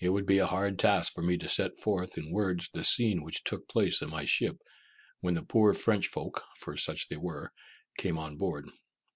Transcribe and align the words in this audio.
It 0.00 0.10
would 0.10 0.26
be 0.26 0.38
a 0.38 0.46
hard 0.46 0.78
task 0.78 1.12
for 1.12 1.22
me 1.22 1.36
to 1.38 1.48
set 1.48 1.76
forth 1.76 2.16
in 2.18 2.30
words 2.30 2.68
the 2.72 2.84
scene 2.84 3.24
which 3.24 3.42
took 3.42 3.66
place 3.68 4.00
in 4.00 4.08
my 4.10 4.22
ship, 4.24 4.58
when 5.22 5.34
the 5.34 5.42
poor 5.42 5.72
French 5.74 6.06
folk 6.06 6.44
(for 6.56 6.76
such 6.76 7.08
they 7.08 7.16
were) 7.16 7.50
came 7.98 8.16
on 8.16 8.36
board. 8.36 8.66